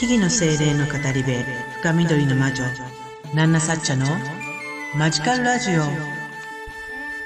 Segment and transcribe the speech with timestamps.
[0.00, 1.44] 木々の精霊の語り部
[1.82, 2.64] 深緑の魔女
[3.34, 4.06] ナンナサッチャの
[4.96, 5.82] マジカルラジオ。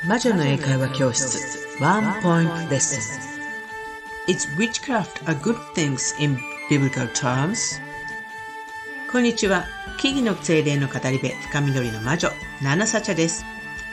[0.09, 2.99] 魔女の英会話教室ワンポイントレッス
[4.27, 4.29] ン。
[4.29, 6.37] Is witchcraft a good thing in
[6.69, 7.81] biblical terms?
[9.13, 9.67] こんにちは
[10.01, 12.29] 木々の精霊の語り部深緑の魔女
[12.61, 13.45] ナンナサッチャです。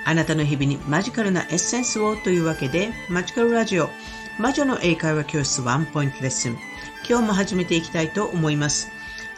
[0.05, 3.91] あなたの日々にマジカルなエッセンスをというわけでマジカルラジオ
[4.39, 6.70] 魔女の英会話教室ワンポイントレッスン。
[7.07, 8.89] 今日も始めていきたいと思います。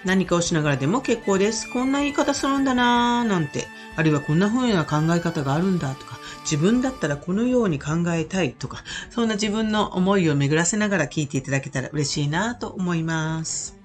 [0.06, 1.70] 何かをしながらでも結構です。
[1.72, 3.68] こんな言い方するんだなぁ、なんて。
[3.96, 13.78] あるいはこんな風な考え方があるんだとか、自分だったらこのように考えたいとか、そんな自分の思いを巡らせながら聞いていただけたら嬉しいなと思います。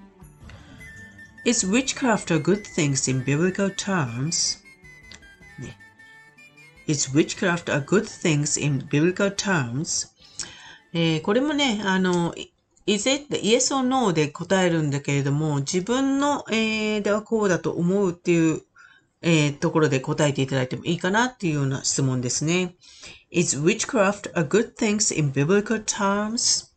[1.45, 4.59] Is witchcraft a good thing in biblical terms?
[5.59, 5.77] ね。
[6.87, 10.09] Is witchcraft a good thing in biblical terms?
[10.91, 12.33] えー、これもね、あの、
[12.91, 13.37] is it?
[13.37, 18.63] イエス or no で答えるんだけれども、自分の、えー、ではこうだと思うっていう、
[19.21, 22.75] えー、ところで答えていただいてもいいかなっていうような質問ですね。
[23.29, 26.67] Is witchcraft a good thing in biblical terms?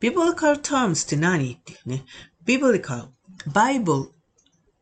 [0.00, 2.04] biblical terms って何っていうね。
[2.46, 3.08] biblical,
[3.46, 4.08] bible,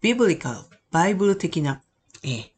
[0.00, 1.82] biblical, バイブル的な、
[2.22, 2.51] えー、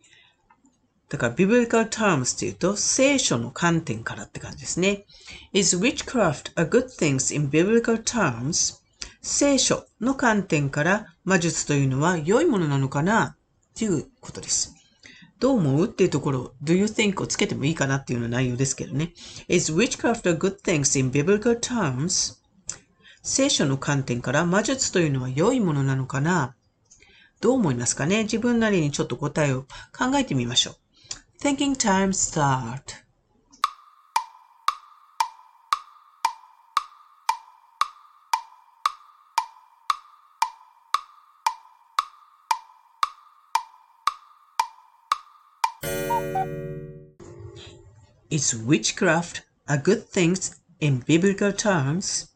[1.08, 5.04] だから、biblical terms っていうと、聖書の観点からって感じですね。
[5.52, 8.80] Is witchcraft a good thing in biblical terms?
[9.20, 13.36] 聖書の観点から魔術というのは良いものなのかなっ
[13.74, 14.74] ていうことです。
[15.40, 19.12] どう思うっていうところ、do you think をつけてもいいかなっていうような内容ですけどね。
[19.48, 22.38] Is witchcraft a good thing in biblical terms?
[23.22, 26.54] 聖書の観点から魔術というのは良いものなのかな？
[27.40, 28.24] どう思いますかね？
[28.24, 29.62] 自分なりにちょっと答えを
[29.96, 30.74] 考えてみましょう。
[31.44, 33.02] Thinking time start.
[48.30, 50.38] Is witchcraft a good thing
[50.80, 52.33] in biblical terms?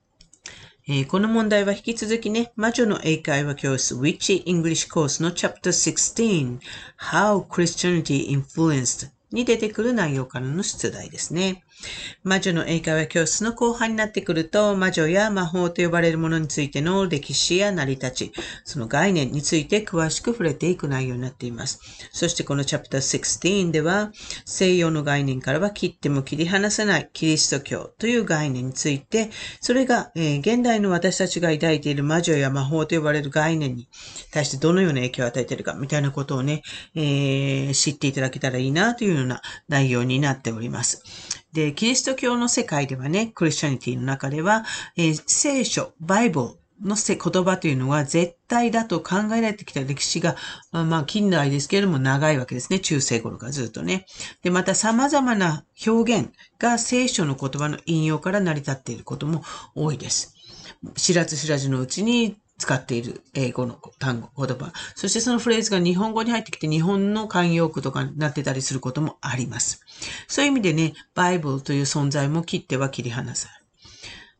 [0.90, 6.60] えー、この問題は引き続きね、魔女の英会話教室 Witchy English Course の Chapter 16
[6.98, 11.62] How Christianity Influenced に出てくる内容からの出題ですね。
[12.24, 18.32] 魔女の英会話教室の後半になってくると、魔女や魔法と呼ばれるものについての歴史や成り立ち、
[18.64, 21.80] その概念について詳しく触れていく内容になっています。
[22.12, 24.12] そしてこのチャプター16では、
[24.44, 29.30] 西洋の概念からは切っても切り離せないキリスト教という概念について、
[29.60, 33.88] それが、えー、現代の私たちが抱いている魔女や魔法と呼ばれる概念に
[34.32, 36.62] 対してどのような影響を与えているか、みたいなことをね、
[36.94, 41.37] えー、知っていただけたらいいなというような内容になっております。
[41.52, 44.64] で、キリスト教の世界ではね、クリスチャニティの中では、
[44.96, 46.46] えー、聖書、バイブル
[46.82, 50.36] の言葉というのは絶対だと考えられてきた歴史が、
[50.70, 52.78] まあ近代ですけれども長いわけですね。
[52.78, 54.06] 中世頃からずっとね。
[54.42, 59.42] で、また様々な表現が聖書の言葉の引用から成り立っていることも
[59.74, 60.34] 多いです。
[60.94, 64.72] 知らず知らずのうちに使っている英語の単語、言葉。
[64.94, 69.80] そしてそのフレーズが日本語に入ってきて日本の慣用句とかになってたりすることもあります。
[70.26, 73.58] そういう意味でね、バイブルという存在も切っては切り離さない。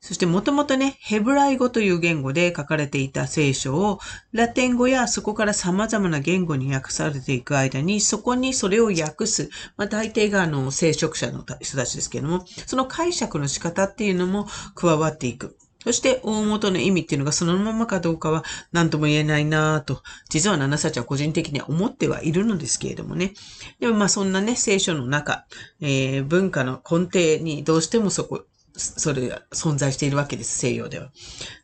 [0.01, 3.99] そしてもともとね、ヘブライ語という言語で書かれていた聖書を、
[4.33, 15.59] ラテン語やそこから様々な言語に訳されていく間に、そこにそれを訳す、まあ大抵があの、聖職者の人たちですけども、その解釈の仕方っていうのも加わっていく。
[15.85, 23.33] そして大元の意味っていうのがそのままかどうかは何とも言えないなぁと、実はナナサチは個人的には思ってはいるのですけれどもね。
[23.79, 25.47] でもまあそんなね、聖書の中、
[25.81, 28.45] えー、文化の根底にどうしてもそこ、
[28.75, 31.11] それが存在しているわけです、西洋では。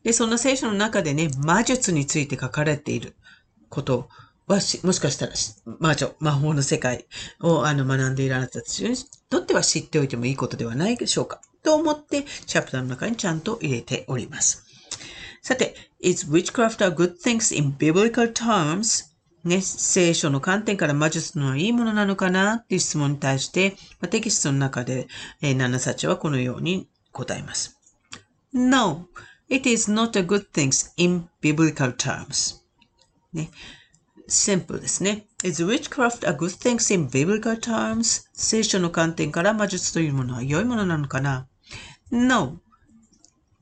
[0.05, 3.17] で、その聖書の中でね、魔術について書かれている
[3.69, 4.09] こと
[4.47, 5.33] はもしかしたら
[5.81, 7.07] 魔女、魔法の世界
[7.41, 8.95] をあの学んでいるあなたたちに
[9.31, 11.41] とっては知っておいてもいいことではないでしょうか。
[11.65, 14.65] と思って、チャプターの中にちゃんと入れております。
[15.43, 19.13] さて、is witchcraft a good things in biblical terms?
[19.45, 22.55] ね、聖書の観点から魔術のいいものなのかな？
[22.55, 25.07] っていう質問に対して、ま、テキストの中で、
[25.43, 27.79] えー、ナナサチはこのように答えます。
[28.55, 29.09] No,
[29.51, 32.63] it is not a good thing in biblical terms.
[33.35, 33.51] ね、
[34.29, 35.27] シンプルですね。
[35.43, 38.27] Is witchcraft a good thing in biblical terms?
[38.33, 41.47] 聖書の観点から魔術というものは良いものなのかな？
[42.15, 42.61] No.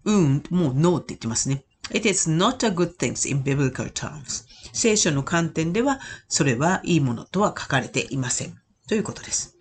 [0.05, 1.65] うん、もう No って言ってますね。
[1.91, 4.45] It is not a good thing in biblical terms.
[4.75, 8.61] 聖書の観点では、それはいいものとは書かれていません。
[8.89, 9.57] ということです。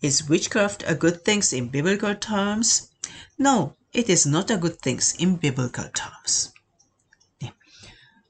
[0.00, 2.88] Is witchcraft a good thing in biblical terms?
[3.38, 6.52] No, it is not a good thing in biblical terms.
[7.42, 7.54] ね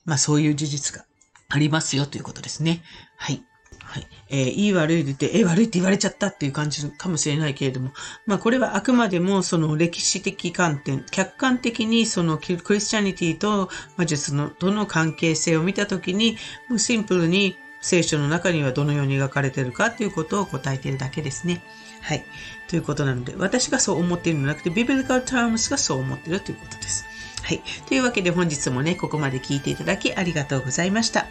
[0.04, 1.06] まあそういう事実が
[1.48, 2.82] ありますよということですね。
[3.16, 3.44] はい。
[3.88, 4.06] はい。
[4.28, 7.92] えー、いい悪いで言って、えー、悪いって言われちゃったっていう感じかもしれないけれども、
[8.26, 16.36] まあこれはあくまでもその歴史的観点、客観的にそのクリスチャニティと魔術のとの関係性を見たときに、
[16.68, 21.62] もうシンプルに聖書の中にはどのように描かれているかということを答えているだけですね。
[22.02, 22.26] はい。
[22.68, 27.06] ということなので、私がそう思っているのではなくて、ビブリカルタームスがそう思っているということです。
[27.48, 27.62] はい。
[27.86, 31.24] というわけで本日もね、ここまで聞いていただきありがとうございました。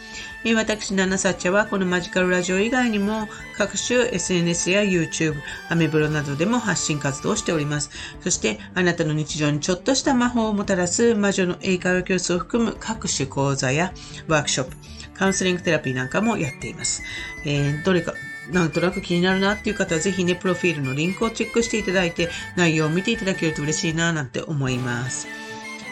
[0.44, 5.36] え私、ナナサッチャはこのマジカルラジオ以外にも各種 SNS や YouTube、
[5.70, 7.92] アメブロなどでも発信活動をしております。
[8.22, 13.94] そして、あなたの日常にちょっとした魔法をもたらす魔女の英会話教室を含む各種講座や
[14.28, 14.76] ワークショップ、
[15.14, 17.04] カウンセリングテラピーなんかもやっています。
[17.46, 18.16] えー、どれか
[18.52, 25.28] なんとなく気になるなっていう方はぜひね、プロフィールのリンクをチェックしていただいて、内容を見ていただけると嬉しいななんて思います。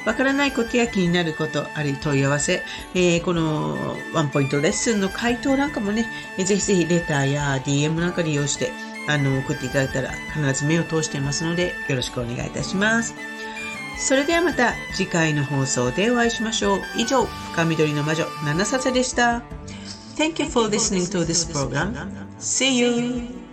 [0.06, 2.64] わからないことや気になること、あるいは問い合わせ、
[2.94, 6.08] えー、このワンポイントレッスンの回答なんかもね、
[6.38, 8.72] ぜひぜひレターや DM なんか利用して、
[9.08, 13.16] あの、送っていただいたら必ず目を通していますので、よろしくお願いいたします。
[13.98, 16.80] それではまた次回の放送でお会いしましょう。
[16.98, 19.42] 以上、深緑の魔女、七さでした。
[20.18, 21.94] Thank you for listening to this program.
[22.40, 23.45] See you!